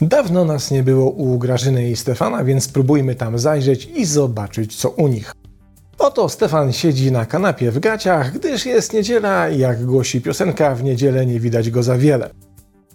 Dawno 0.00 0.44
nas 0.44 0.70
nie 0.70 0.82
było 0.82 1.10
u 1.10 1.38
Grażyny 1.38 1.90
i 1.90 1.96
Stefana, 1.96 2.44
więc 2.44 2.64
spróbujmy 2.64 3.14
tam 3.14 3.38
zajrzeć 3.38 3.88
i 3.94 4.04
zobaczyć, 4.04 4.76
co 4.76 4.90
u 4.90 5.08
nich. 5.08 5.32
Oto 5.98 6.28
Stefan 6.28 6.72
siedzi 6.72 7.12
na 7.12 7.26
kanapie 7.26 7.70
w 7.70 7.78
gaciach, 7.78 8.32
gdyż 8.32 8.66
jest 8.66 8.92
niedziela 8.92 9.48
i 9.48 9.58
jak 9.58 9.84
głosi 9.84 10.20
piosenka, 10.20 10.74
w 10.74 10.82
niedzielę 10.82 11.26
nie 11.26 11.40
widać 11.40 11.70
go 11.70 11.82
za 11.82 11.98
wiele. 11.98 12.30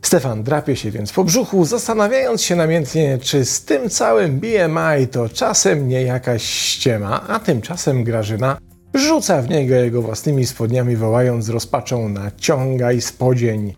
Stefan 0.05 0.43
drapie 0.43 0.75
się 0.75 0.91
więc 0.91 1.13
po 1.13 1.23
brzuchu, 1.23 1.65
zastanawiając 1.65 2.41
się 2.41 2.55
namiętnie, 2.55 3.17
czy 3.21 3.45
z 3.45 3.65
tym 3.65 3.89
całym 3.89 4.39
BMI 4.39 5.07
to 5.11 5.29
czasem 5.29 5.87
nie 5.87 6.01
jakaś 6.01 6.43
ściema, 6.43 7.27
a 7.27 7.39
tymczasem 7.39 8.03
Grażyna 8.03 8.57
rzuca 8.93 9.41
w 9.41 9.49
niego 9.49 9.75
jego 9.75 10.01
własnymi 10.01 10.45
spodniami, 10.45 10.95
wołając 10.95 11.45
z 11.45 11.49
rozpaczą 11.49 12.09
naciągaj 12.09 13.01
spodzień. 13.01 13.73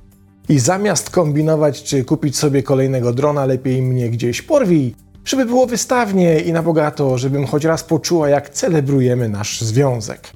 I 0.50 0.59
zamiast 0.59 1.09
kombinować, 1.09 1.84
czy 1.84 2.03
kupić 2.03 2.38
sobie 2.38 2.64
kolejnego 2.64 3.14
drona, 3.14 3.45
lepiej 3.45 3.81
mnie 3.81 4.09
gdzieś 4.09 4.41
porwij, 4.41 4.95
żeby 5.25 5.45
było 5.45 5.67
wystawnie 5.67 6.39
i 6.39 6.53
na 6.53 6.64
bogato, 6.64 7.17
żebym 7.17 7.45
choć 7.45 7.66
raz 7.66 7.84
poczuła, 7.84 8.30
jak 8.30 8.50
celebrujemy 8.50 9.30
nasz 9.30 9.62
związek. 9.62 10.30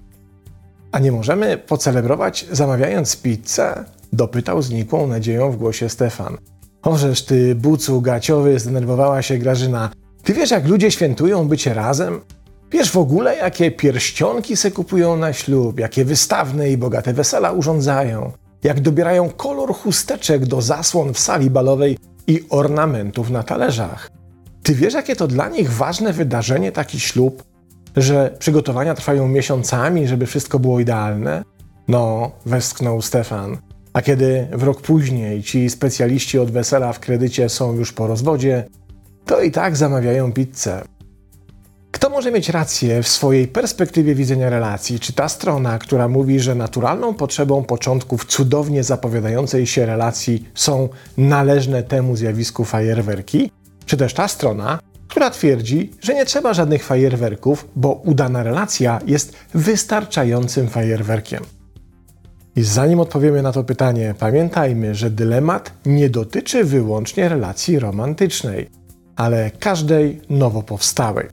A 0.92 1.00
nie 1.00 1.12
możemy 1.12 1.58
pocelebrować 1.58 2.46
zamawiając 2.52 3.16
pizzę? 3.16 3.86
Dopytał 4.14 4.62
z 4.62 4.70
nikłą 4.70 5.08
nadzieją 5.08 5.52
w 5.52 5.58
głosie 5.58 5.90
Stefan. 5.90 6.38
Ożeż 6.84 7.26
ty, 7.26 7.56
bucu 7.56 8.02
gaciowy, 8.02 8.60
zdenerwowała 8.60 9.22
się 9.22 9.38
Grażyna. 9.38 9.90
Ty 10.24 10.34
wiesz, 10.34 10.52
jak 10.52 10.68
ludzie 10.68 10.92
świętują 10.92 11.48
bycie 11.48 11.74
razem? 11.74 12.22
Wiesz 12.72 12.92
w 12.92 12.98
ogóle, 12.98 13.38
jakie 13.38 13.72
pierścionki 13.72 14.58
se 14.58 14.72
kupują 14.72 15.18
na 15.18 15.34
ślub, 15.34 15.80
jakie 15.80 16.06
wystawne 16.06 16.70
i 16.70 16.78
bogate 16.78 17.14
wesela 17.14 17.52
urządzają, 17.52 18.32
jak 18.64 18.80
dobierają 18.80 19.30
kolor 19.30 19.74
chusteczek 19.76 20.46
do 20.46 20.62
zasłon 20.62 21.14
w 21.14 21.20
sali 21.20 21.50
balowej 21.50 21.98
i 22.28 22.46
ornamentów 22.50 23.30
na 23.30 23.44
talerzach. 23.44 24.10
Ty 24.64 24.76
wiesz, 24.76 24.94
jakie 24.94 25.16
to 25.16 25.28
dla 25.28 25.50
nich 25.50 25.72
ważne 25.72 26.14
wydarzenie 26.14 26.72
taki 26.72 27.00
ślub? 27.00 27.44
Że 27.96 28.36
przygotowania 28.40 28.94
trwają 28.94 29.28
miesiącami, 29.28 30.08
żeby 30.08 30.26
wszystko 30.26 30.60
było 30.60 30.80
idealne? 30.80 31.44
No, 31.88 32.32
westchnął 32.46 33.02
Stefan. 33.02 33.58
A 33.94 34.02
kiedy 34.02 34.48
w 34.52 34.64
rok 34.64 34.82
później 34.82 35.44
ci 35.44 35.70
specjaliści 35.70 36.40
od 36.40 36.52
wesela 36.52 36.94
w 36.94 37.00
kredycie 37.00 37.50
są 37.50 37.76
już 37.76 37.94
po 37.94 38.08
rozwodzie, 38.08 38.66
to 39.26 39.42
i 39.42 39.52
tak 39.52 39.78
zamawiają 39.78 40.34
pizzę. 40.34 40.82
Kto 41.92 42.10
może 42.10 42.32
mieć 42.32 42.50
rację 42.50 43.04
w 43.04 43.08
swojej 43.08 43.48
perspektywie 43.48 44.16
widzenia 44.16 44.50
relacji? 44.50 45.00
Czy 45.00 45.14
ta 45.14 45.30
strona, 45.30 45.80
która 45.80 46.08
mówi, 46.08 46.40
że 46.40 46.56
naturalną 46.56 47.14
potrzebą 47.14 47.64
początków 47.64 48.26
cudownie 48.26 48.84
zapowiadającej 48.84 49.68
się 49.68 49.86
relacji 49.86 50.46
są 50.56 50.90
należne 51.18 51.84
temu 51.84 52.16
zjawisku 52.16 52.66
fajerwerki? 52.66 53.52
Czy 53.86 53.98
też 53.98 54.14
ta 54.14 54.28
strona, 54.28 54.80
która 55.08 55.30
twierdzi, 55.30 55.92
że 56.02 56.14
nie 56.14 56.26
trzeba 56.26 56.54
żadnych 56.54 56.84
fajerwerków, 56.84 57.68
bo 57.76 57.94
udana 57.94 58.44
relacja 58.44 59.00
jest 59.08 59.34
wystarczającym 59.54 60.68
fajerwerkiem? 60.68 61.44
I 62.56 62.64
zanim 62.64 63.00
odpowiemy 63.00 63.42
na 63.42 63.52
to 63.52 63.64
pytanie, 63.64 64.16
pamiętajmy, 64.20 64.96
że 64.96 65.10
dylemat 65.10 65.74
nie 65.86 66.10
dotyczy 66.10 66.64
wyłącznie 66.64 67.30
relacji 67.30 67.80
romantycznej, 67.80 68.70
ale 69.16 69.52
każdej 69.60 70.22
nowo 70.30 70.64
powstałej. 70.64 71.28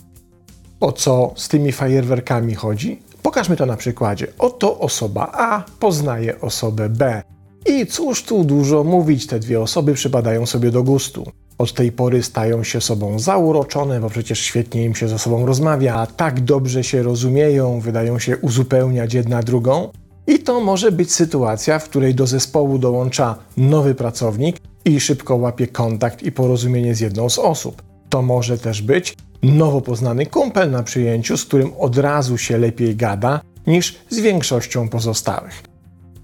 O 0.80 0.92
co 0.92 1.33
z 1.36 1.48
tymi 1.48 1.72
fajerwerkami 1.72 2.55
chodzi? 2.55 3.02
Pokażmy 3.22 3.56
to 3.56 3.66
na 3.66 3.77
przykładzie. 3.77 4.27
Oto 4.39 4.78
osoba 4.78 5.30
A 5.33 5.64
poznaje 5.80 6.41
osobę 6.41 6.89
B. 6.89 7.22
I 7.66 7.86
cóż 7.86 8.22
tu 8.22 8.44
dużo 8.44 8.84
mówić, 8.84 9.27
te 9.27 9.39
dwie 9.39 9.61
osoby 9.61 9.95
przypadają 9.95 10.46
sobie 10.46 10.70
do 10.70 10.83
gustu. 10.83 11.24
Od 11.58 11.73
tej 11.73 11.92
pory 11.92 12.23
stają 12.23 12.64
się 12.64 12.80
sobą 12.80 13.18
zauroczone, 13.18 14.01
bo 14.01 14.11
przecież 14.11 14.40
świetnie 14.40 14.84
im 14.84 14.95
się 14.95 15.08
ze 15.08 15.18
sobą 15.18 15.46
rozmawia, 15.46 15.95
a 15.95 16.07
tak 16.07 16.40
dobrze 16.40 16.84
się 16.84 17.02
rozumieją, 17.02 17.80
wydają 17.80 18.18
się 18.18 18.36
uzupełniać 18.36 19.14
jedna 19.14 19.42
drugą. 19.42 19.89
I 20.28 20.39
to 20.39 20.61
może 20.61 20.92
być 20.92 21.12
sytuacja, 21.12 21.78
w 21.78 21.84
której 21.84 22.14
do 22.14 22.27
zespołu 22.27 22.78
dołącza 22.78 23.36
nowy 23.56 23.94
pracownik 23.94 24.56
i 24.84 25.00
szybko 25.00 25.36
łapie 25.36 25.66
kontakt 25.66 26.22
i 26.22 26.33
porozumienie 26.33 26.94
z 26.94 27.00
jedną 27.00 27.30
z 27.30 27.39
osób. 27.39 27.83
To 28.08 28.22
może 28.22 28.58
też 28.58 28.83
być 28.83 29.16
nowo 29.42 29.80
poznany 29.80 30.27
kumpel 30.27 30.70
na 30.70 30.83
przyjęciu, 30.83 31.36
z 31.36 31.44
którym 31.44 31.72
od 31.78 31.98
razu 31.98 32.39
się 32.39 32.58
lepiej 32.58 32.96
gada 32.96 33.40
niż 33.66 33.98
z 34.11 34.18
większością 34.18 34.89
pozostałych. 34.89 35.62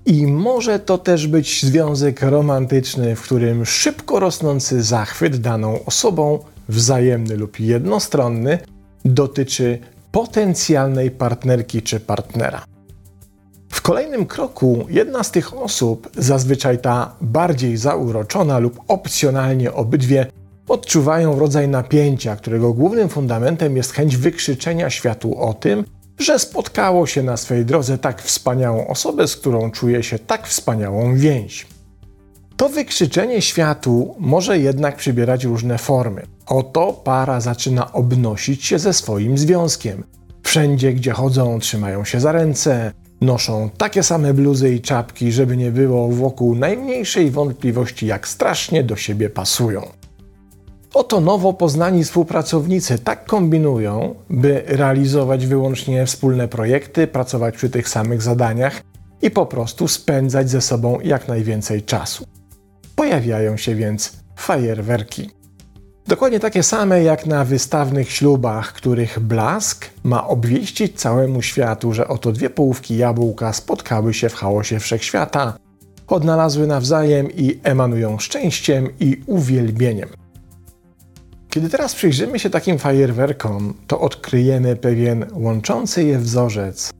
I 0.06 0.26
może 0.26 0.78
to 0.78 0.98
też 0.98 1.26
być 1.26 1.62
związek 1.62 2.22
romantyczny, 2.22 3.16
w 3.16 3.22
którym 3.22 3.66
szybko 3.66 4.21
rosnący 4.21 4.82
zachwyt 4.82 5.36
daną 5.36 5.84
osobą, 5.84 6.38
wzajemny 6.69 7.36
lub 7.36 7.60
jednostronny, 7.60 8.59
dotyczy 9.04 9.78
potencjalnej 10.12 11.10
partnerki 11.10 11.82
czy 11.82 12.00
partnera. 12.00 12.74
W 13.75 13.83
kolejnym 13.83 14.27
kroku 14.27 14.87
jedna 14.89 15.23
z 15.23 15.31
tych 15.31 15.57
osób, 15.57 16.11
zazwyczaj 16.17 16.79
ta 16.79 17.15
bardziej 17.21 17.77
zauroczona 17.77 18.59
lub 18.59 18.81
opcjonalnie 18.89 19.73
obydwie, 19.73 20.27
odczuwają 20.69 21.39
rodzaj 21.39 21.69
napięcia, 21.69 22.37
którego 22.37 22.73
głównym 22.73 23.09
fundamentem 23.09 23.77
jest 23.77 23.93
chęć 23.93 24.17
wykrzyczenia 24.17 24.91
światu 24.91 25.41
o 25.41 25.55
tym, 25.55 25.84
że 26.19 26.39
spotkało 26.39 27.07
się 27.07 27.23
na 27.23 27.37
swej 27.37 27.65
drodze 27.65 27.99
tak 27.99 28.23
wspaniałą 28.23 28.87
osobę, 28.87 29.29
z 29.29 29.37
którą 29.37 29.71
czuje 29.71 30.03
się 30.03 30.19
tak 30.19 30.47
wspaniałą 30.47 31.17
więź. 31.17 31.67
To 32.57 32.69
wykrzyczenie 32.69 33.43
światu 33.43 34.15
może 34.19 34.59
jednak 34.59 34.97
przybierać 34.97 35.45
różne 35.45 35.79
formy. 35.79 36.23
Oto 36.47 36.93
para 36.93 37.41
zaczyna 37.41 37.93
obnosić 37.93 38.65
się 38.65 38.79
ze 38.79 38.93
swoim 38.93 39.39
związkiem. 39.39 40.05
Wszędzie, 40.43 40.93
gdzie 40.93 41.13
chodzą, 41.13 41.59
trzymają 41.59 42.05
się 42.05 42.21
za 42.21 42.33
ręce, 42.33 42.93
noszą 43.25 43.71
takie 43.77 44.03
same 44.03 44.35
bluzy 44.35 44.75
i 44.75 44.81
czapki, 44.81 45.33
żeby 45.33 45.57
nie 45.57 45.71
było 45.71 46.09
wokół 46.09 46.55
najmniejszej 46.55 47.31
wątpliwości, 47.31 48.07
jak 48.07 48.29
strasznie 48.29 48.85
do 48.85 48.97
siebie 48.97 49.31
pasują. 49.31 49.83
Oto 50.95 51.21
nowo 51.21 51.53
poznani 51.53 52.05
współpracownicy 52.05 52.99
tak 52.99 53.25
kombinują, 53.27 54.15
by 54.31 54.63
realizować 54.67 55.47
wyłącznie 55.47 56.07
wspólne 56.07 56.49
projekty, 56.49 57.07
pracować 57.07 57.57
przy 57.57 57.71
tych 57.71 57.89
samych 57.89 58.23
zadaniach 58.23 58.83
i 59.23 59.31
po 59.31 59.47
prostu 59.47 59.89
spędzać 59.89 60.51
ze 60.51 60.61
sobą 60.61 61.01
jak 61.01 61.29
najwięcej 61.29 61.83
czasu. 61.83 62.25
Pojawiają 62.97 63.57
się 63.57 63.75
więc 63.75 64.13
fajerwerki. 64.37 65.31
Dokładnie 66.06 66.41
takie 66.41 66.62
same 66.62 67.03
jak 67.03 67.26
na 67.26 67.44
wystawnych 67.44 68.12
ślubach, 68.12 68.72
których 68.72 69.20
blask 69.20 69.87
ma 70.03 70.28
obwieścić 70.28 71.00
całemu 71.00 71.42
światu, 71.42 71.92
że 71.92 72.09
oto 72.09 72.32
dwie 72.32 72.50
połówki 72.50 72.97
jabłka 72.97 73.53
spotkały 73.53 74.15
się 74.15 74.28
w 74.28 74.34
chaosie 74.34 74.81
wszechświata, 74.81 75.56
odnalazły 76.06 76.66
nawzajem 76.66 77.31
i 77.31 77.60
emanują 77.62 78.19
szczęściem 78.19 78.88
i 79.00 79.22
uwielbieniem. 79.26 80.09
Kiedy 81.50 81.69
teraz 81.69 81.94
przyjrzymy 81.94 82.38
się 82.38 82.50
takim 82.50 82.78
fajerwerkom, 82.78 83.75
to 83.86 84.00
odkryjemy 84.00 84.76
pewien 84.76 85.26
łączący 85.32 86.04
je 86.04 86.19
wzorzec. 86.19 86.92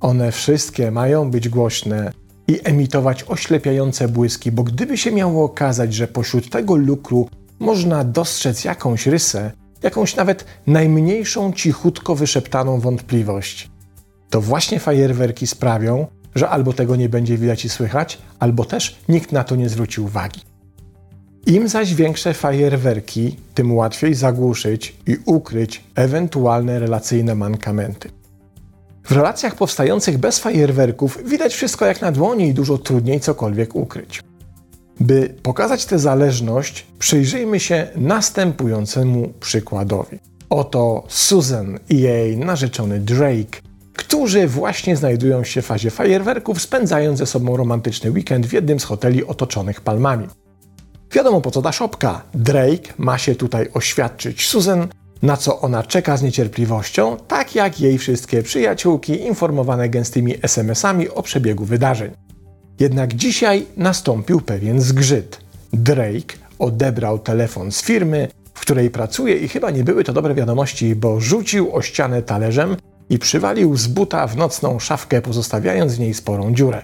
One 0.00 0.32
wszystkie 0.32 0.90
mają 0.90 1.30
być 1.30 1.48
głośne 1.48 2.12
i 2.48 2.60
emitować 2.64 3.24
oślepiające 3.28 4.08
błyski, 4.08 4.52
bo 4.52 4.62
gdyby 4.62 4.96
się 4.96 5.12
miało 5.12 5.44
okazać, 5.44 5.94
że 5.94 6.08
pośród 6.08 6.50
tego 6.50 6.76
lukru 6.76 7.28
można 7.58 8.04
dostrzec 8.04 8.64
jakąś 8.64 9.06
rysę, 9.06 9.52
jakąś 9.82 10.16
nawet 10.16 10.44
najmniejszą 10.66 11.52
cichutko 11.52 12.14
wyszeptaną 12.14 12.80
wątpliwość, 12.80 13.70
to 14.30 14.40
właśnie 14.40 14.80
fajerwerki 14.80 15.46
sprawią, 15.46 16.06
że 16.34 16.48
albo 16.48 16.72
tego 16.72 16.96
nie 16.96 17.08
będzie 17.08 17.38
widać 17.38 17.64
i 17.64 17.68
słychać, 17.68 18.18
albo 18.38 18.64
też 18.64 18.98
nikt 19.08 19.32
na 19.32 19.44
to 19.44 19.56
nie 19.56 19.68
zwróci 19.68 20.00
uwagi. 20.00 20.40
Im 21.46 21.68
zaś 21.68 21.94
większe 21.94 22.34
fajerwerki, 22.34 23.36
tym 23.54 23.76
łatwiej 23.76 24.14
zagłuszyć 24.14 24.96
i 25.06 25.16
ukryć 25.24 25.84
ewentualne 25.94 26.78
relacyjne 26.78 27.34
mankamenty. 27.34 28.10
W 29.04 29.12
relacjach 29.12 29.54
powstających 29.54 30.18
bez 30.18 30.38
fajerwerków 30.38 31.18
widać 31.24 31.54
wszystko 31.54 31.86
jak 31.86 32.00
na 32.00 32.12
dłoni 32.12 32.48
i 32.48 32.54
dużo 32.54 32.78
trudniej 32.78 33.20
cokolwiek 33.20 33.74
ukryć. 33.74 34.20
By 35.00 35.34
pokazać 35.42 35.86
tę 35.86 35.98
zależność, 35.98 36.86
przyjrzyjmy 36.98 37.60
się 37.60 37.88
następującemu 37.96 39.32
przykładowi. 39.40 40.18
Oto 40.50 41.04
Susan 41.08 41.78
i 41.88 41.98
jej 41.98 42.36
narzeczony 42.36 43.00
Drake, 43.00 43.60
którzy 43.96 44.48
właśnie 44.48 44.96
znajdują 44.96 45.44
się 45.44 45.62
w 45.62 45.66
fazie 45.66 45.90
fajerwerków, 45.90 46.62
spędzając 46.62 47.18
ze 47.18 47.26
sobą 47.26 47.56
romantyczny 47.56 48.10
weekend 48.10 48.46
w 48.46 48.52
jednym 48.52 48.80
z 48.80 48.84
hoteli 48.84 49.24
otoczonych 49.24 49.80
palmami. 49.80 50.26
Wiadomo 51.12 51.40
po 51.40 51.50
co 51.50 51.62
ta 51.62 51.72
szopka. 51.72 52.22
Drake 52.34 52.94
ma 52.98 53.18
się 53.18 53.34
tutaj 53.34 53.68
oświadczyć 53.74 54.46
Susan 54.46 54.88
na 55.22 55.36
co 55.36 55.60
ona 55.60 55.82
czeka 55.82 56.16
z 56.16 56.22
niecierpliwością, 56.22 57.16
tak 57.28 57.54
jak 57.54 57.80
jej 57.80 57.98
wszystkie 57.98 58.42
przyjaciółki 58.42 59.20
informowane 59.20 59.88
gęstymi 59.88 60.34
SMS-ami 60.42 61.08
o 61.08 61.22
przebiegu 61.22 61.64
wydarzeń. 61.64 62.10
Jednak 62.80 63.14
dzisiaj 63.14 63.66
nastąpił 63.76 64.40
pewien 64.40 64.80
zgrzyt. 64.80 65.40
Drake 65.72 66.36
odebrał 66.58 67.18
telefon 67.18 67.72
z 67.72 67.82
firmy, 67.82 68.28
w 68.54 68.60
której 68.60 68.90
pracuje 68.90 69.36
i 69.36 69.48
chyba 69.48 69.70
nie 69.70 69.84
były 69.84 70.04
to 70.04 70.12
dobre 70.12 70.34
wiadomości, 70.34 70.94
bo 70.94 71.20
rzucił 71.20 71.74
o 71.74 71.82
ścianę 71.82 72.22
talerzem 72.22 72.76
i 73.10 73.18
przywalił 73.18 73.76
z 73.76 73.86
buta 73.86 74.26
w 74.26 74.36
nocną 74.36 74.78
szafkę, 74.78 75.22
pozostawiając 75.22 75.94
w 75.94 76.00
niej 76.00 76.14
sporą 76.14 76.54
dziurę. 76.54 76.82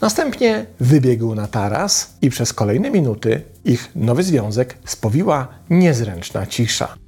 Następnie 0.00 0.66
wybiegł 0.80 1.34
na 1.34 1.46
taras 1.46 2.16
i 2.22 2.30
przez 2.30 2.52
kolejne 2.52 2.90
minuty 2.90 3.42
ich 3.64 3.90
nowy 3.94 4.22
związek 4.22 4.78
spowiła 4.84 5.48
niezręczna 5.70 6.46
cisza. 6.46 7.05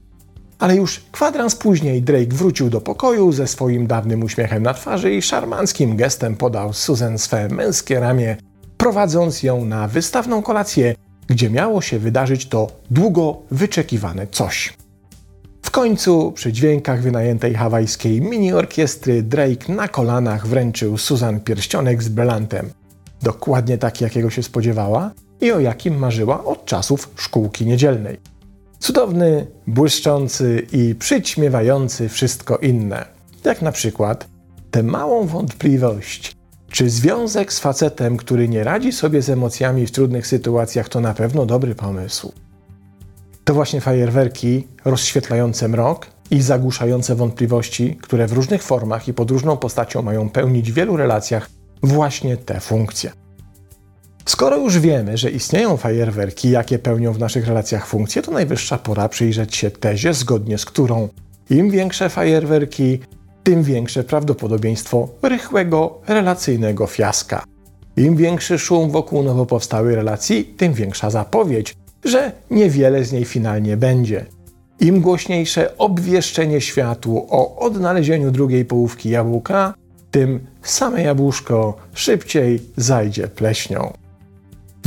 Ale 0.58 0.76
już 0.76 1.00
kwadrans 1.12 1.54
później 1.54 2.02
Drake 2.02 2.34
wrócił 2.34 2.70
do 2.70 2.80
pokoju 2.80 3.32
ze 3.32 3.46
swoim 3.46 3.86
dawnym 3.86 4.22
uśmiechem 4.22 4.62
na 4.62 4.74
twarzy 4.74 5.14
i 5.14 5.22
szarmanckim 5.22 5.96
gestem 5.96 6.36
podał 6.36 6.72
Susan 6.72 7.18
swe 7.18 7.48
męskie 7.48 8.00
ramię, 8.00 8.36
prowadząc 8.76 9.42
ją 9.42 9.64
na 9.64 9.88
wystawną 9.88 10.42
kolację, 10.42 10.94
gdzie 11.26 11.50
miało 11.50 11.80
się 11.80 11.98
wydarzyć 11.98 12.48
to 12.48 12.66
długo 12.90 13.36
wyczekiwane 13.50 14.26
coś. 14.26 14.74
W 15.62 15.70
końcu, 15.70 16.32
przy 16.32 16.52
dźwiękach 16.52 17.02
wynajętej 17.02 17.54
hawajskiej 17.54 18.20
mini-orkiestry, 18.20 19.22
Drake 19.22 19.72
na 19.72 19.88
kolanach 19.88 20.46
wręczył 20.46 20.98
Susan 20.98 21.40
pierścionek 21.40 22.02
z 22.02 22.08
brylantem. 22.08 22.70
Dokładnie 23.22 23.78
taki, 23.78 24.04
jakiego 24.04 24.30
się 24.30 24.42
spodziewała 24.42 25.10
i 25.40 25.52
o 25.52 25.60
jakim 25.60 25.98
marzyła 25.98 26.44
od 26.44 26.64
czasów 26.64 27.10
szkółki 27.16 27.66
niedzielnej. 27.66 28.18
Cudowny, 28.80 29.46
błyszczący 29.66 30.66
i 30.72 30.94
przyćmiewający 30.94 32.08
wszystko 32.08 32.56
inne. 32.56 33.04
Jak 33.44 33.62
na 33.62 33.72
przykład 33.72 34.26
tę 34.70 34.82
małą 34.82 35.26
wątpliwość, 35.26 36.36
czy 36.70 36.90
związek 36.90 37.52
z 37.52 37.58
facetem, 37.58 38.16
który 38.16 38.48
nie 38.48 38.64
radzi 38.64 38.92
sobie 38.92 39.22
z 39.22 39.30
emocjami 39.30 39.86
w 39.86 39.90
trudnych 39.90 40.26
sytuacjach, 40.26 40.88
to 40.88 41.00
na 41.00 41.14
pewno 41.14 41.46
dobry 41.46 41.74
pomysł. 41.74 42.32
To 43.44 43.54
właśnie 43.54 43.80
fajerwerki 43.80 44.66
rozświetlające 44.84 45.68
mrok 45.68 46.06
i 46.30 46.42
zagłuszające 46.42 47.14
wątpliwości, 47.14 47.98
które 48.02 48.26
w 48.26 48.32
różnych 48.32 48.62
formach 48.62 49.08
i 49.08 49.14
pod 49.14 49.30
różną 49.30 49.56
postacią 49.56 50.02
mają 50.02 50.30
pełnić 50.30 50.72
w 50.72 50.74
wielu 50.74 50.96
relacjach 50.96 51.50
właśnie 51.82 52.36
te 52.36 52.60
funkcje. 52.60 53.12
Skoro 54.28 54.56
już 54.56 54.78
wiemy, 54.78 55.16
że 55.16 55.30
istnieją 55.30 55.76
fajerwerki, 55.76 56.50
jakie 56.50 56.78
pełnią 56.78 57.12
w 57.12 57.18
naszych 57.18 57.46
relacjach 57.46 57.86
funkcje, 57.86 58.22
to 58.22 58.30
najwyższa 58.30 58.78
pora 58.78 59.08
przyjrzeć 59.08 59.56
się 59.56 59.70
tezie, 59.70 60.14
zgodnie 60.14 60.58
z 60.58 60.64
którą 60.64 61.08
im 61.50 61.70
większe 61.70 62.08
fajerwerki, 62.08 62.98
tym 63.42 63.62
większe 63.62 64.04
prawdopodobieństwo 64.04 65.08
rychłego, 65.22 66.00
relacyjnego 66.08 66.86
fiaska. 66.86 67.44
Im 67.96 68.16
większy 68.16 68.58
szum 68.58 68.90
wokół 68.90 69.22
nowo 69.22 69.46
powstałej 69.46 69.94
relacji, 69.94 70.44
tym 70.44 70.72
większa 70.72 71.10
zapowiedź, 71.10 71.74
że 72.04 72.32
niewiele 72.50 73.04
z 73.04 73.12
niej 73.12 73.24
finalnie 73.24 73.76
będzie. 73.76 74.26
Im 74.80 75.00
głośniejsze 75.00 75.78
obwieszczenie 75.78 76.60
światu 76.60 77.26
o 77.30 77.58
odnalezieniu 77.58 78.30
drugiej 78.30 78.64
połówki 78.64 79.10
jabłka, 79.10 79.74
tym 80.10 80.46
same 80.62 81.02
jabłuszko 81.02 81.76
szybciej 81.94 82.62
zajdzie 82.76 83.28
pleśnią. 83.28 84.07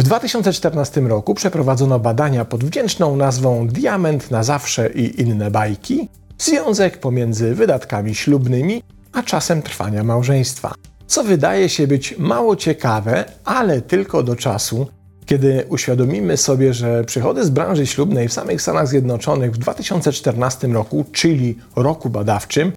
W 0.02 0.04
2014 0.04 1.02
roku 1.02 1.34
przeprowadzono 1.34 2.00
badania 2.00 2.46
pod 2.46 2.64
wdzięczną 2.64 3.16
nazwą 3.16 3.68
Diament 3.68 4.32
na 4.32 4.44
zawsze 4.44 4.90
i 4.90 5.22
inne 5.22 5.52
bajki 5.52 6.10
związek 6.38 6.98
pomiędzy 6.98 7.56
wydatkami 7.56 8.16
ślubnymi 8.16 8.84
a 9.14 9.24
czasem 9.24 9.62
trwania 9.62 10.04
małżeństwa. 10.04 10.74
Co 11.08 11.24
wydaje 11.24 11.70
się 11.70 11.88
być 11.88 12.16
mało 12.18 12.56
ciekawe, 12.56 13.26
ale 13.46 13.82
tylko 13.82 14.24
do 14.24 14.36
czasu, 14.36 14.88
kiedy 15.26 15.66
uświadomimy 15.70 16.38
sobie, 16.38 16.74
że 16.74 17.04
przychody 17.04 17.46
z 17.46 17.50
branży 17.50 17.88
ślubnej 17.88 18.28
w 18.28 18.34
samych 18.34 18.62
Stanach 18.62 18.88
Zjednoczonych 18.88 19.52
w 19.52 19.58
2014 19.58 20.68
roku, 20.68 21.06
czyli 21.12 21.58
roku 21.76 22.10
badawczym, 22.10 22.72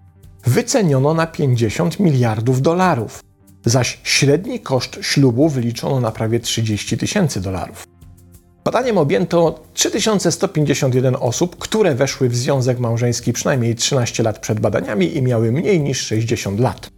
wyceniono 0.46 1.14
na 1.14 1.26
50 1.26 2.00
miliardów 2.00 2.62
dolarów, 2.62 3.22
zaś 3.64 3.98
średni 4.02 4.60
koszt 4.60 4.98
ślubu 5.00 5.48
wyliczono 5.48 6.00
na 6.00 6.10
prawie 6.10 6.40
30 6.40 6.98
tysięcy 6.98 7.40
dolarów. 7.40 7.86
Badaniem 8.64 8.98
objęto 8.98 9.62
3151 9.74 11.16
osób, 11.20 11.56
które 11.58 11.94
weszły 11.94 12.28
w 12.28 12.36
związek 12.36 12.78
małżeński 12.78 13.32
przynajmniej 13.32 13.74
13 13.74 14.22
lat 14.22 14.38
przed 14.38 14.60
badaniami 14.60 15.16
i 15.16 15.22
miały 15.22 15.52
mniej 15.52 15.80
niż 15.80 16.06
60 16.06 16.60
lat. 16.60 16.90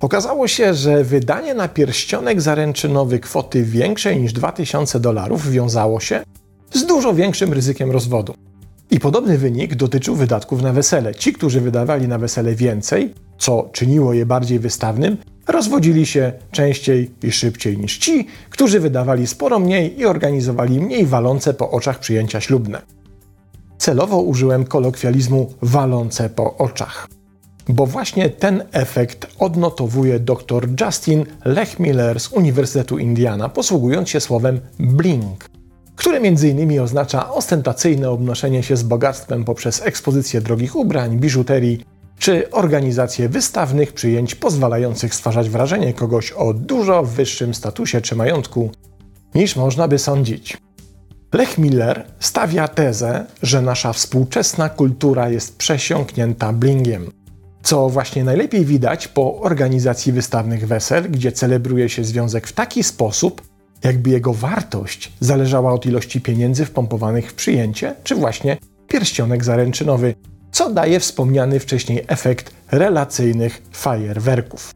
Okazało 0.00 0.48
się, 0.48 0.74
że 0.74 1.04
wydanie 1.04 1.54
na 1.54 1.68
pierścionek 1.68 2.40
zaręczynowy 2.40 3.18
kwoty 3.18 3.62
większej 3.62 4.20
niż 4.20 4.32
2000 4.32 5.00
dolarów 5.00 5.50
wiązało 5.50 6.00
się 6.00 6.24
z 6.72 6.86
dużo 6.86 7.14
większym 7.14 7.52
ryzykiem 7.52 7.90
rozwodu. 7.90 8.34
I 8.90 9.00
podobny 9.00 9.38
wynik 9.38 9.74
dotyczył 9.74 10.16
wydatków 10.16 10.62
na 10.62 10.72
wesele. 10.72 11.14
Ci, 11.14 11.32
którzy 11.32 11.60
wydawali 11.60 12.08
na 12.08 12.18
wesele 12.18 12.54
więcej, 12.54 13.14
co 13.38 13.70
czyniło 13.72 14.14
je 14.14 14.26
bardziej 14.26 14.58
wystawnym, 14.58 15.16
rozwodzili 15.48 16.06
się 16.06 16.32
częściej 16.50 17.10
i 17.22 17.32
szybciej 17.32 17.78
niż 17.78 17.98
ci, 17.98 18.26
którzy 18.50 18.80
wydawali 18.80 19.26
sporo 19.26 19.58
mniej 19.58 20.00
i 20.00 20.06
organizowali 20.06 20.80
mniej 20.80 21.06
walące 21.06 21.54
po 21.54 21.70
oczach 21.70 21.98
przyjęcia 21.98 22.40
ślubne. 22.40 22.82
Celowo 23.78 24.20
użyłem 24.20 24.64
kolokwializmu 24.64 25.52
walące 25.62 26.30
po 26.30 26.56
oczach, 26.56 27.08
bo 27.68 27.86
właśnie 27.86 28.30
ten 28.30 28.64
efekt 28.72 29.26
odnotowuje 29.38 30.20
dr 30.20 30.68
Justin 30.80 31.24
Lechmiller 31.44 32.20
z 32.20 32.32
Uniwersytetu 32.32 32.98
Indiana, 32.98 33.48
posługując 33.48 34.08
się 34.08 34.20
słowem 34.20 34.60
blink 34.78 35.48
które 35.98 36.18
m.in. 36.18 36.80
oznacza 36.80 37.32
ostentacyjne 37.32 38.10
obnoszenie 38.10 38.62
się 38.62 38.76
z 38.76 38.82
bogactwem 38.82 39.44
poprzez 39.44 39.82
ekspozycję 39.86 40.40
drogich 40.40 40.76
ubrań, 40.76 41.18
biżuterii 41.18 41.84
czy 42.18 42.50
organizację 42.50 43.28
wystawnych 43.28 43.92
przyjęć 43.92 44.34
pozwalających 44.34 45.14
stwarzać 45.14 45.50
wrażenie 45.50 45.92
kogoś 45.92 46.32
o 46.32 46.54
dużo 46.54 47.02
wyższym 47.02 47.54
statusie 47.54 48.00
czy 48.00 48.16
majątku 48.16 48.70
niż 49.34 49.56
można 49.56 49.88
by 49.88 49.98
sądzić. 49.98 50.56
Lech 51.32 51.58
Miller 51.58 52.06
stawia 52.20 52.68
tezę, 52.68 53.26
że 53.42 53.62
nasza 53.62 53.92
współczesna 53.92 54.68
kultura 54.68 55.28
jest 55.28 55.56
przesiąknięta 55.56 56.52
blingiem, 56.52 57.10
co 57.62 57.88
właśnie 57.88 58.24
najlepiej 58.24 58.64
widać 58.64 59.08
po 59.08 59.40
organizacji 59.40 60.12
wystawnych 60.12 60.66
wesel, 60.66 61.10
gdzie 61.10 61.32
celebruje 61.32 61.88
się 61.88 62.04
związek 62.04 62.46
w 62.46 62.52
taki 62.52 62.82
sposób, 62.82 63.42
jakby 63.84 64.10
jego 64.10 64.32
wartość 64.32 65.12
zależała 65.20 65.72
od 65.72 65.86
ilości 65.86 66.20
pieniędzy 66.20 66.64
wpompowanych 66.64 67.30
w 67.30 67.34
przyjęcie, 67.34 67.94
czy 68.04 68.14
właśnie 68.14 68.56
pierścionek 68.88 69.44
zaręczynowy, 69.44 70.14
co 70.52 70.70
daje 70.70 71.00
wspomniany 71.00 71.60
wcześniej 71.60 72.04
efekt 72.08 72.54
relacyjnych 72.70 73.62
fajerwerków. 73.72 74.74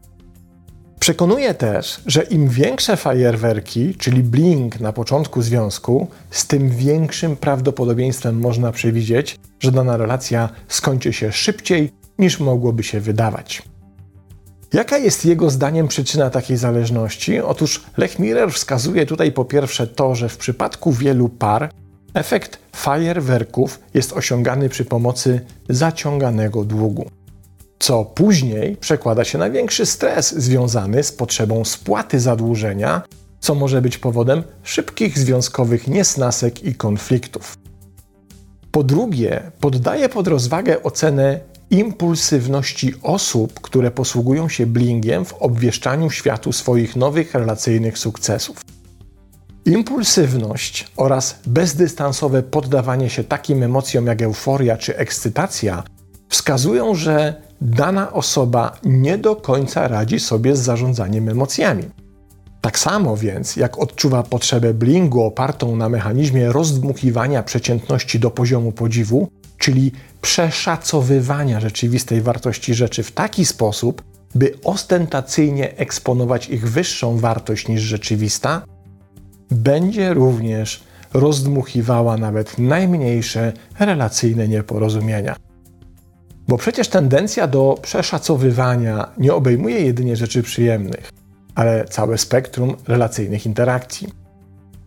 Przekonuje 0.99 1.53
też, 1.53 2.01
że 2.05 2.23
im 2.23 2.49
większe 2.49 2.97
fajerwerki, 2.97 3.95
czyli 3.95 4.23
bling 4.23 4.79
na 4.79 4.93
początku 4.93 5.41
związku, 5.41 6.07
z 6.31 6.47
tym 6.47 6.69
większym 6.69 7.35
prawdopodobieństwem 7.35 8.39
można 8.39 8.71
przewidzieć, 8.71 9.39
że 9.59 9.71
dana 9.71 9.97
relacja 9.97 10.49
skończy 10.67 11.13
się 11.13 11.31
szybciej 11.31 11.91
niż 12.19 12.39
mogłoby 12.39 12.83
się 12.83 12.99
wydawać. 12.99 13.63
Jaka 14.73 14.97
jest 14.97 15.25
jego 15.25 15.49
zdaniem 15.49 15.87
przyczyna 15.87 16.29
takiej 16.29 16.57
zależności? 16.57 17.39
Otóż 17.39 17.83
Lech 17.97 18.17
wskazuje 18.51 19.05
tutaj 19.05 19.31
po 19.31 19.45
pierwsze 19.45 19.87
to, 19.87 20.15
że 20.15 20.29
w 20.29 20.37
przypadku 20.37 20.91
wielu 20.91 21.29
par 21.29 21.71
efekt 22.13 22.59
fajerwerków 22.75 23.79
jest 23.93 24.13
osiągany 24.13 24.69
przy 24.69 24.85
pomocy 24.85 25.41
zaciąganego 25.69 26.63
długu, 26.63 27.09
co 27.79 28.05
później 28.05 28.77
przekłada 28.77 29.23
się 29.23 29.37
na 29.37 29.49
większy 29.49 29.85
stres 29.85 30.35
związany 30.35 31.03
z 31.03 31.11
potrzebą 31.11 31.65
spłaty 31.65 32.19
zadłużenia, 32.19 33.01
co 33.39 33.55
może 33.55 33.81
być 33.81 33.97
powodem 33.97 34.43
szybkich 34.63 35.19
związkowych 35.19 35.87
niesnasek 35.87 36.63
i 36.63 36.75
konfliktów. 36.75 37.57
Po 38.71 38.83
drugie, 38.83 39.51
poddaje 39.59 40.09
pod 40.09 40.27
rozwagę 40.27 40.83
ocenę 40.83 41.39
impulsywności 41.69 42.93
osób, 43.01 43.59
które 43.59 43.91
posługują 43.91 44.49
się 44.49 44.65
blingiem 44.65 45.25
w 45.25 45.33
obwieszczaniu 45.33 46.09
światu 46.09 46.51
swoich 46.51 46.95
nowych 46.95 47.33
relacyjnych 47.33 47.97
sukcesów. 47.97 48.72
Impulsywność 49.65 50.87
oraz 50.97 51.39
bezdystansowe 51.47 52.43
poddawanie 52.43 53.09
się 53.09 53.23
takim 53.23 53.63
emocjom 53.63 54.05
jak 54.07 54.21
euforia 54.21 54.77
czy 54.77 54.97
ekscytacja 54.97 55.83
wskazują, 56.29 56.95
że 56.95 57.41
dana 57.61 58.13
osoba 58.13 58.77
nie 58.83 59.17
do 59.17 59.35
końca 59.35 59.87
radzi 59.87 60.19
sobie 60.19 60.55
z 60.55 60.59
zarządzaniem 60.59 61.29
emocjami. 61.29 61.83
Tak 62.61 62.79
samo 62.79 63.17
więc, 63.17 63.55
jak 63.55 63.79
odczuwa 63.79 64.23
potrzebę 64.23 64.73
blingu 64.73 65.23
opartą 65.23 65.75
na 65.75 65.89
mechanizmie 65.89 66.51
rozdmuchiwania 66.51 67.43
przeciętności 67.43 68.19
do 68.19 68.31
poziomu 68.31 68.71
podziwu, 68.71 69.27
czyli 69.57 69.91
przeszacowywania 70.21 71.59
rzeczywistej 71.59 72.21
wartości 72.21 72.73
rzeczy 72.73 73.03
w 73.03 73.11
taki 73.11 73.45
sposób, 73.45 74.03
by 74.35 74.53
ostentacyjnie 74.63 75.77
eksponować 75.77 76.49
ich 76.49 76.69
wyższą 76.69 77.17
wartość 77.17 77.67
niż 77.67 77.81
rzeczywista, 77.81 78.61
będzie 79.53 80.13
również 80.13 80.83
rozdmuchiwała 81.13 82.17
nawet 82.17 82.57
najmniejsze 82.57 83.53
relacyjne 83.79 84.47
nieporozumienia. 84.47 85.35
Bo 86.47 86.57
przecież 86.57 86.87
tendencja 86.87 87.47
do 87.47 87.77
przeszacowywania 87.81 89.11
nie 89.17 89.33
obejmuje 89.33 89.79
jedynie 89.79 90.15
rzeczy 90.15 90.43
przyjemnych, 90.43 91.11
ale 91.55 91.85
całe 91.85 92.17
spektrum 92.17 92.75
relacyjnych 92.87 93.45
interakcji. 93.45 94.07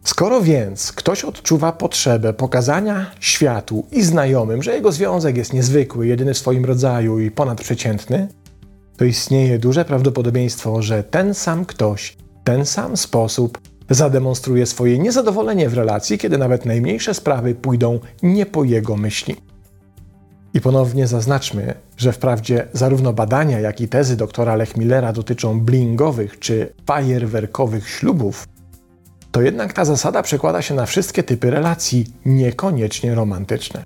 Skoro 0.04 0.40
więc 0.40 0.92
ktoś 0.92 1.24
odczuwa 1.24 1.72
potrzebę 1.72 2.32
pokazania 2.32 3.10
światu 3.20 3.86
i 3.92 4.02
znajomym, 4.02 4.62
że 4.62 4.74
jego 4.74 4.92
związek 4.92 5.36
jest 5.36 5.52
niezwykły, 5.52 6.06
jedyny 6.06 6.34
w 6.34 6.38
swoim 6.38 6.64
rodzaju 6.64 7.20
i 7.20 7.30
ponadprzeciętny, 7.30 8.28
to 8.96 9.04
istnieje 9.04 9.58
duże 9.58 9.84
prawdopodobieństwo, 9.84 10.82
że 10.82 11.04
ten 11.04 11.34
sam 11.34 11.64
ktoś, 11.64 12.16
ten 12.44 12.66
sam 12.66 12.96
sposób 12.96 13.58
zademonstruje 13.90 14.66
swoje 14.66 14.98
niezadowolenie 14.98 15.68
w 15.68 15.74
relacji, 15.74 16.18
kiedy 16.18 16.38
nawet 16.38 16.66
najmniejsze 16.66 17.14
sprawy 17.14 17.54
pójdą 17.54 18.00
nie 18.22 18.46
po 18.46 18.64
jego 18.64 18.96
myśli. 18.96 19.36
I 20.54 20.60
ponownie 20.60 21.06
zaznaczmy, 21.06 21.74
że 21.96 22.12
wprawdzie 22.12 22.68
zarówno 22.72 23.12
badania, 23.12 23.60
jak 23.60 23.80
i 23.80 23.88
tezy 23.88 24.16
doktora 24.16 24.56
Lechmillera 24.56 25.12
dotyczą 25.12 25.60
blingowych 25.60 26.38
czy 26.38 26.72
fajerwerkowych 26.86 27.88
ślubów, 27.88 28.48
to 29.32 29.42
jednak 29.42 29.72
ta 29.72 29.84
zasada 29.84 30.22
przekłada 30.22 30.62
się 30.62 30.74
na 30.74 30.86
wszystkie 30.86 31.22
typy 31.22 31.50
relacji, 31.50 32.06
niekoniecznie 32.26 33.14
romantyczne. 33.14 33.84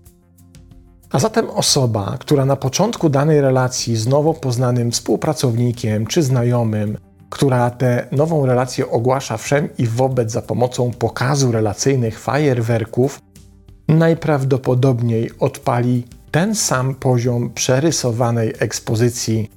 A 1.10 1.18
zatem 1.18 1.50
osoba, 1.50 2.16
która 2.20 2.44
na 2.44 2.56
początku 2.56 3.08
danej 3.08 3.40
relacji 3.40 3.96
z 3.96 4.06
nowo 4.06 4.34
poznanym 4.34 4.90
współpracownikiem 4.90 6.06
czy 6.06 6.22
znajomym, 6.22 6.98
która 7.30 7.70
tę 7.70 8.06
nową 8.12 8.46
relację 8.46 8.90
ogłasza 8.90 9.36
wszem 9.36 9.68
i 9.78 9.86
wobec 9.86 10.32
za 10.32 10.42
pomocą 10.42 10.90
pokazu 10.90 11.52
relacyjnych 11.52 12.20
fajerwerków, 12.20 13.20
najprawdopodobniej 13.88 15.30
odpali 15.38 16.04
ten 16.30 16.54
sam 16.54 16.94
poziom 16.94 17.50
przerysowanej 17.50 18.52
ekspozycji, 18.58 19.50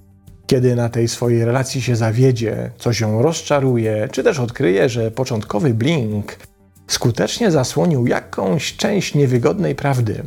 kiedy 0.48 0.76
na 0.76 0.90
tej 0.90 1.08
swojej 1.08 1.46
relacji 1.46 1.82
się 1.82 1.96
zawiedzie, 1.96 2.72
coś 2.78 3.00
ją 3.00 3.22
rozczaruje, 3.22 4.10
czy 4.12 4.24
też 4.24 4.40
odkryje, 4.40 4.90
że 4.90 5.12
początkowy 5.12 5.74
blink 5.74 6.38
skutecznie 6.88 7.52
zasłonił 7.52 8.08
jakąś 8.08 8.76
część 8.76 9.16
niewygodnej 9.16 9.76
prawdy. 9.76 10.24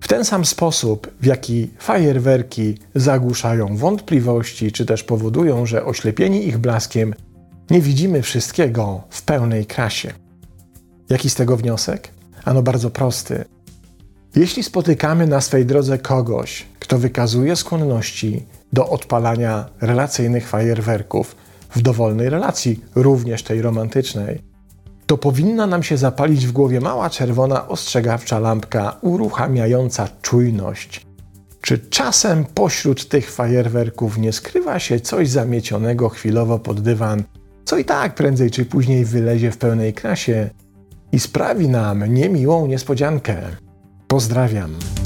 W 0.00 0.08
ten 0.08 0.24
sam 0.24 0.44
sposób, 0.44 1.10
w 1.20 1.26
jaki 1.26 1.70
fajerwerki 1.78 2.78
zagłuszają 2.94 3.76
wątpliwości, 3.76 4.72
czy 4.72 4.86
też 4.86 5.04
powodują, 5.04 5.66
że 5.66 5.84
oślepieni 5.84 6.46
ich 6.46 6.58
blaskiem 6.58 7.14
nie 7.70 7.80
widzimy 7.80 8.22
wszystkiego 8.22 9.02
w 9.10 9.22
pełnej 9.22 9.66
krasie. 9.66 10.12
Jaki 11.10 11.30
z 11.30 11.34
tego 11.34 11.56
wniosek? 11.56 12.08
Ano 12.44 12.62
bardzo 12.62 12.90
prosty. 12.90 13.44
Jeśli 14.36 14.62
spotykamy 14.62 15.26
na 15.26 15.40
swej 15.40 15.66
drodze 15.66 15.98
kogoś, 15.98 16.66
kto 16.78 16.98
wykazuje 16.98 17.56
skłonności 17.56 18.46
do 18.72 18.88
odpalania 18.88 19.68
relacyjnych 19.80 20.48
fajerwerków 20.48 21.36
w 21.70 21.82
dowolnej 21.82 22.30
relacji, 22.30 22.80
również 22.94 23.42
tej 23.42 23.62
romantycznej, 23.62 24.42
to 25.08 25.18
powinna 25.18 25.66
nam 25.66 25.82
się 25.82 25.96
zapalić 25.96 26.46
w 26.46 26.52
głowie 26.52 26.80
mała 26.80 27.10
czerwona 27.10 27.68
ostrzegawcza 27.68 28.38
lampka 28.38 28.96
uruchamiająca 29.00 30.08
czujność. 30.22 31.06
Czy 31.60 31.78
czasem 31.78 32.44
pośród 32.44 33.08
tych 33.08 33.30
fajerwerków 33.30 34.18
nie 34.18 34.32
skrywa 34.32 34.78
się 34.78 35.00
coś 35.00 35.28
zamiecionego 35.28 36.08
chwilowo 36.08 36.58
pod 36.58 36.80
dywan, 36.80 37.22
co 37.64 37.78
i 37.78 37.84
tak 37.84 38.14
prędzej 38.14 38.50
czy 38.50 38.64
później 38.64 39.04
wylezie 39.04 39.50
w 39.50 39.58
pełnej 39.58 39.94
krasie 39.94 40.50
i 41.12 41.20
sprawi 41.20 41.68
nam 41.68 42.14
niemiłą 42.14 42.66
niespodziankę? 42.66 43.36
Pozdrawiam. 44.08 44.97